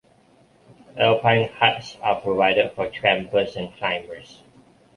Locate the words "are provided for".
2.01-2.89